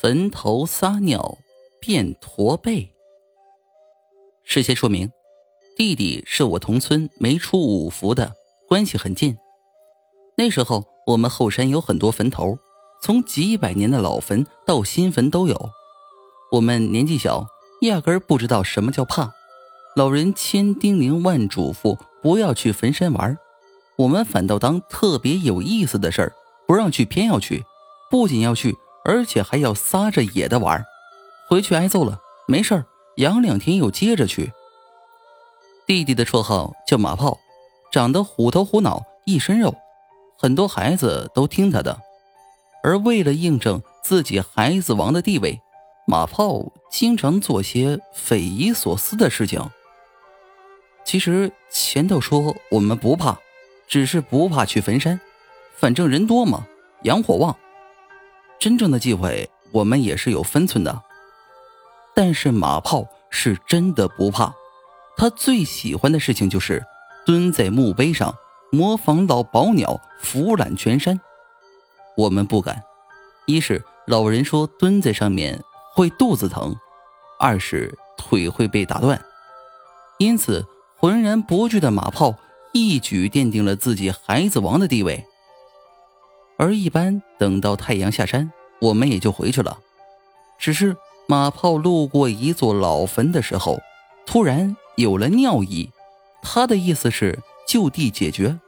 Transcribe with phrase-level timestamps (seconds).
[0.00, 1.38] 坟头撒尿
[1.80, 2.94] 变驼背。
[4.44, 5.10] 事先说明，
[5.76, 8.32] 弟弟是我同村没出五福的，
[8.68, 9.36] 关系很近。
[10.36, 12.56] 那时候我们后山有很多坟头，
[13.02, 15.70] 从几百年的老坟到新坟都有。
[16.52, 17.48] 我们年纪小，
[17.80, 19.32] 压根儿不知道什么叫怕。
[19.96, 23.36] 老人千叮咛万嘱咐，不要去坟山玩
[23.96, 26.32] 我们反倒当特别有意思的事儿，
[26.68, 27.64] 不让去偏要去，
[28.08, 28.76] 不仅要去。
[29.08, 30.84] 而且还要撒着野的玩
[31.48, 32.84] 回去挨揍了没事儿
[33.16, 34.52] 养两天又接着去。
[35.86, 37.38] 弟弟的绰号叫马炮，
[37.90, 39.74] 长得虎头虎脑一身肉，
[40.38, 41.98] 很多孩子都听他的。
[42.82, 45.58] 而为了印证自己孩子王的地位，
[46.06, 49.70] 马炮经常做些匪夷所思的事情。
[51.06, 53.38] 其实前头说我们不怕，
[53.88, 55.18] 只是不怕去坟山，
[55.74, 56.66] 反正人多嘛，
[57.04, 57.56] 阳火旺。
[58.58, 61.02] 真正的忌讳，我们也是有分寸的。
[62.14, 64.52] 但是马炮是真的不怕，
[65.16, 66.84] 他最喜欢的事情就是
[67.24, 68.34] 蹲在墓碑上，
[68.72, 71.20] 模仿老宝鸟俯览全山。
[72.16, 72.82] 我们不敢，
[73.46, 75.62] 一是老人说蹲在上面
[75.94, 76.74] 会肚子疼，
[77.38, 79.24] 二是腿会被打断。
[80.18, 82.34] 因此，浑然不惧的马炮
[82.72, 85.24] 一举奠定了自己孩子王的地位。
[86.58, 89.78] 而一般等到太阳下山，我们也就回去了。
[90.58, 90.96] 只是
[91.28, 93.80] 马炮路过一座老坟的时候，
[94.26, 95.90] 突然有了尿意，
[96.42, 98.58] 他的意思是就地解决。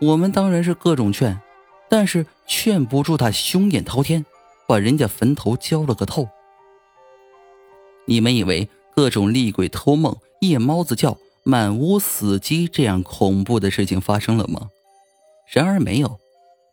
[0.00, 1.40] 我们当然是各种劝，
[1.88, 4.26] 但是劝不住他凶焰滔天，
[4.66, 6.28] 把人家坟头浇了个透。
[8.06, 14.70] 你们以为各种厉鬼偷梦、夜猫子叫、满屋死鸡这样恐怖的事情发生了吗？
[15.46, 16.18] 然而没有。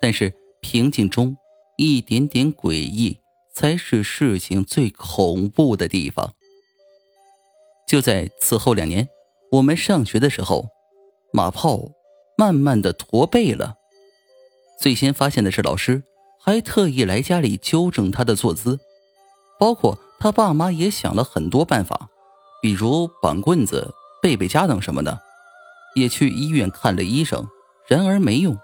[0.00, 1.36] 但是平静中
[1.76, 3.20] 一点点诡异，
[3.52, 6.34] 才是事情最恐怖的地方。
[7.86, 9.08] 就在此后两年，
[9.52, 10.68] 我们上学的时候，
[11.32, 11.80] 马炮
[12.36, 13.76] 慢慢的驼背了。
[14.80, 16.02] 最先发现的是老师，
[16.40, 18.78] 还特意来家里纠正他的坐姿，
[19.58, 22.08] 包括他爸妈也想了很多办法，
[22.62, 23.92] 比如绑棍子、
[24.22, 25.20] 背背佳等什么的，
[25.94, 27.48] 也去医院看了医生，
[27.88, 28.56] 然而没用。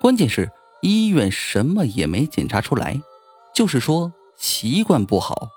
[0.00, 0.50] 关键是。
[0.80, 3.00] 医院什么也没检查出来，
[3.54, 5.48] 就是说习惯不好。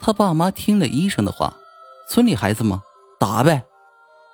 [0.00, 1.56] 他爸妈听了医生的话，
[2.08, 2.82] 村里孩子嘛，
[3.20, 3.64] 打呗。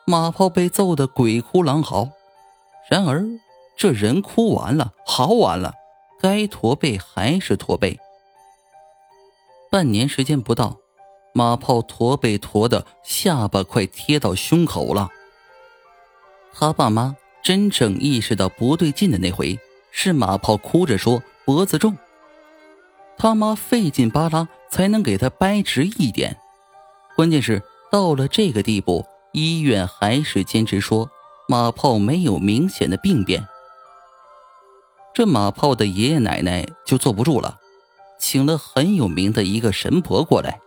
[0.06, 2.08] 马炮被揍得鬼哭狼嚎，
[2.90, 3.22] 然而
[3.76, 5.74] 这人哭完了，嚎完了，
[6.18, 7.98] 该驼背还是驼背。
[9.70, 10.78] 半年时间不到，
[11.34, 15.10] 马炮驼背驼的下巴快贴到胸口了。
[16.54, 17.14] 他爸妈。
[17.48, 19.58] 真正意识到不对劲的那回，
[19.90, 21.96] 是马炮哭着说脖子重。
[23.16, 26.36] 他妈费劲巴拉才能给他掰直一点，
[27.16, 31.08] 关键是到了这个地步，医院还是坚持说
[31.48, 33.48] 马炮没有明显的病变。
[35.14, 37.58] 这马炮的爷爷奶奶就坐不住了，
[38.20, 40.60] 请了很有名的一个神婆过来。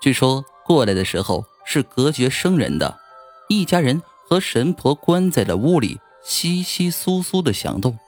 [0.00, 3.00] 据说过来的时候是隔绝生人的，
[3.48, 4.00] 一家人。
[4.30, 7.98] 和神婆关在了屋里，窸窸窣窣的响动。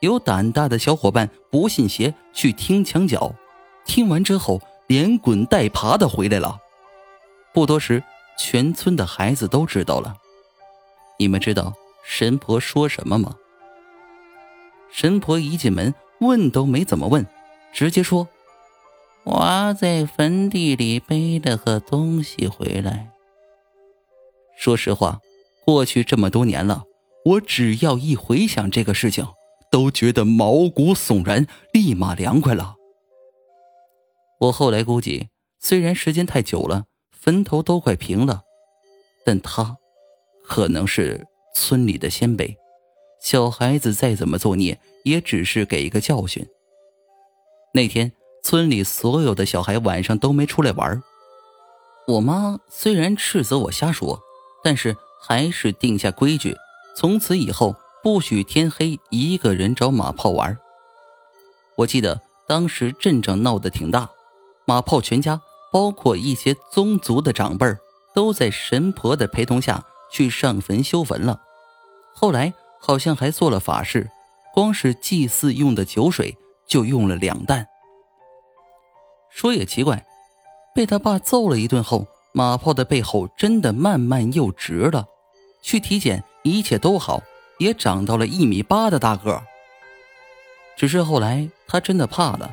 [0.00, 3.32] 有胆大的小伙伴不信邪去听墙角，
[3.86, 6.58] 听完之后连滚带爬的回来了。
[7.54, 8.02] 不多时，
[8.36, 10.16] 全村的孩子都知道了。
[11.16, 13.36] 你们知道神婆说什么吗？
[14.90, 17.24] 神婆一进门，问都没怎么问，
[17.72, 18.26] 直接说
[19.22, 23.12] ：“我在坟地里背了个东西回来。”
[24.60, 25.20] 说实话，
[25.64, 26.84] 过去这么多年了，
[27.24, 29.26] 我只要一回想这个事情，
[29.70, 32.74] 都觉得毛骨悚然，立马凉快了。
[34.38, 35.28] 我后来估计，
[35.60, 38.42] 虽然时间太久了，坟头都快平了，
[39.24, 39.78] 但他
[40.44, 42.54] 可能是村里的先辈，
[43.22, 46.46] 小孩子再怎么作孽，也只是给一个教训。
[47.72, 48.12] 那天，
[48.44, 51.02] 村里所有的小孩晚上都没出来玩，
[52.08, 54.20] 我妈虽然斥责我瞎说。
[54.62, 56.56] 但是还是定下规矩，
[56.96, 60.56] 从此以后不许天黑一个人找马炮玩。
[61.76, 64.10] 我记得当时镇上闹得挺大，
[64.66, 65.40] 马炮全家，
[65.72, 67.78] 包括一些宗族的长辈儿，
[68.14, 71.40] 都在神婆的陪同下去上坟修坟了。
[72.12, 74.10] 后来好像还做了法事，
[74.52, 76.36] 光是祭祀用的酒水
[76.66, 77.66] 就用了两担。
[79.30, 80.04] 说也奇怪，
[80.74, 82.06] 被他爸揍了一顿后。
[82.32, 85.06] 马炮的背后真的慢慢又直了，
[85.62, 87.22] 去体检一切都好，
[87.58, 89.42] 也长到了一米八的大个。
[90.76, 92.52] 只是后来他真的怕了，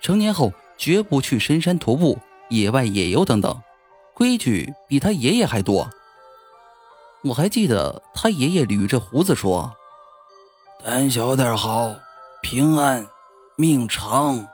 [0.00, 2.18] 成年后绝不去深山徒步、
[2.48, 3.60] 野外野游等等，
[4.14, 5.90] 规矩比他爷爷还多。
[7.24, 9.74] 我还记得他爷爷捋着胡子说
[10.84, 11.92] ：“胆小点好，
[12.40, 13.06] 平安，
[13.56, 14.46] 命长。”